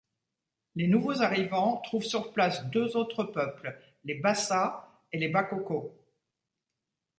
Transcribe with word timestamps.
Les 0.73 0.87
nouveaux 0.87 1.21
arrivants 1.21 1.77
trouvent 1.77 2.01
sur 2.05 2.33
place 2.33 2.65
deux 2.71 2.97
autres 2.97 3.23
peuples, 3.23 3.79
les 4.03 4.15
Bassas 4.15 4.83
et 5.11 5.19
les 5.19 5.27
Bakoko. 5.29 5.95